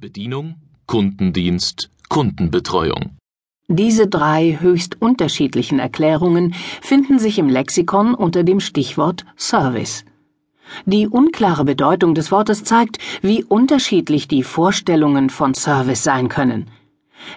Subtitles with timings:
[0.00, 0.54] Bedienung,
[0.86, 3.18] Kundendienst, Kundenbetreuung.
[3.68, 10.06] Diese drei höchst unterschiedlichen Erklärungen finden sich im Lexikon unter dem Stichwort Service.
[10.86, 16.70] Die unklare Bedeutung des Wortes zeigt, wie unterschiedlich die Vorstellungen von Service sein können.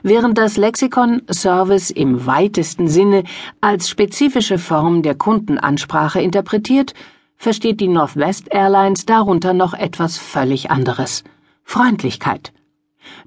[0.01, 3.25] Während das Lexikon Service im weitesten Sinne
[3.59, 6.93] als spezifische Form der Kundenansprache interpretiert,
[7.35, 11.25] versteht die Northwest Airlines darunter noch etwas völlig anderes
[11.63, 12.53] Freundlichkeit.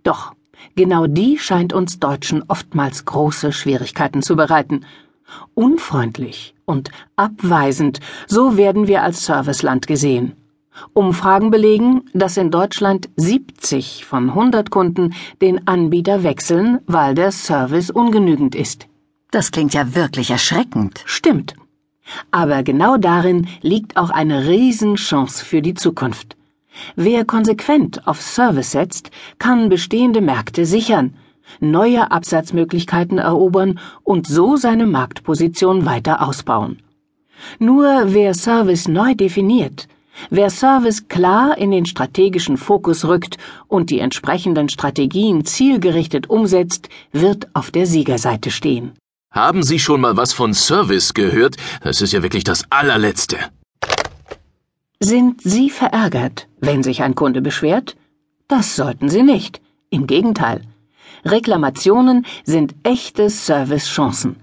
[0.03, 0.33] Doch
[0.75, 4.85] genau die scheint uns Deutschen oftmals große Schwierigkeiten zu bereiten.
[5.55, 10.37] Unfreundlich und abweisend, so werden wir als Serviceland gesehen.
[10.93, 17.91] Umfragen belegen, dass in Deutschland 70 von 100 Kunden den Anbieter wechseln, weil der Service
[17.91, 18.87] ungenügend ist.
[19.31, 21.03] Das klingt ja wirklich erschreckend.
[21.05, 21.55] Stimmt.
[22.31, 26.36] Aber genau darin liegt auch eine Riesenchance für die Zukunft.
[26.95, 31.15] Wer konsequent auf Service setzt, kann bestehende Märkte sichern,
[31.61, 36.83] neue Absatzmöglichkeiten erobern und so seine Marktposition weiter ausbauen.
[37.59, 39.89] Nur wer Service neu definiert,
[40.31, 43.37] wer Service klar in den strategischen Fokus rückt
[43.69, 48.93] und die entsprechenden Strategien zielgerichtet umsetzt, wird auf der Siegerseite stehen.
[49.33, 51.57] Haben Sie schon mal was von Service gehört?
[51.83, 53.37] Das ist ja wirklich das allerletzte.
[55.09, 57.95] Sind Sie verärgert, wenn sich ein Kunde beschwert?
[58.49, 59.61] Das sollten Sie nicht.
[59.89, 60.63] Im Gegenteil.
[61.25, 64.35] Reklamationen sind echte Servicechancen.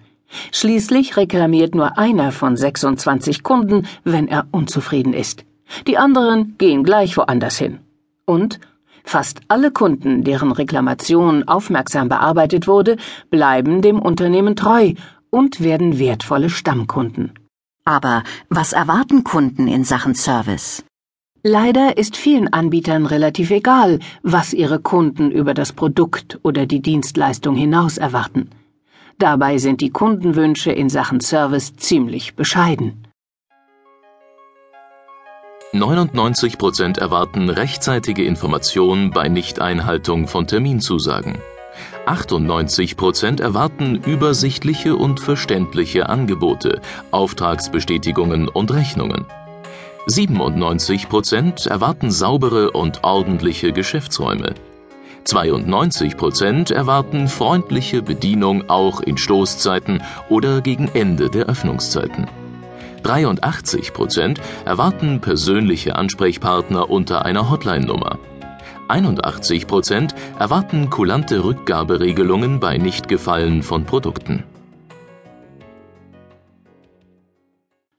[0.54, 5.44] Schließlich reklamiert nur einer von 26 Kunden, wenn er unzufrieden ist.
[5.86, 7.80] Die anderen gehen gleich woanders hin.
[8.24, 8.62] Und
[9.04, 12.96] fast alle Kunden, deren Reklamation aufmerksam bearbeitet wurde,
[13.30, 14.94] bleiben dem Unternehmen treu
[15.30, 17.34] und werden wertvolle Stammkunden.
[17.86, 20.84] Aber was erwarten Kunden in Sachen Service?
[21.44, 27.56] Leider ist vielen Anbietern relativ egal, was ihre Kunden über das Produkt oder die Dienstleistung
[27.56, 28.50] hinaus erwarten.
[29.20, 33.06] Dabei sind die Kundenwünsche in Sachen Service ziemlich bescheiden.
[35.74, 41.40] 99 Prozent erwarten rechtzeitige Informationen bei Nichteinhaltung von Terminzusagen.
[42.06, 49.26] 98 Prozent erwarten übersichtliche und verständliche Angebote, Auftragsbestätigungen und Rechnungen.
[50.08, 54.54] 97 Prozent erwarten saubere und ordentliche Geschäftsräume.
[55.24, 62.28] 92 Prozent erwarten freundliche Bedienung auch in Stoßzeiten oder gegen Ende der Öffnungszeiten.
[63.04, 68.20] 83 Prozent erwarten persönliche Ansprechpartner unter einer Hotline-Nummer.
[68.94, 74.44] 81 Prozent erwarten kulante Rückgaberegelungen bei Nichtgefallen von Produkten.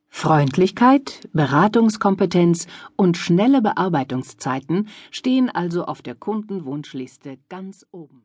[0.08, 8.22] Freundlichkeit, Beratungskompetenz und schnelle Bearbeitungszeiten stehen also auf der Kundenwunschliste ganz oben.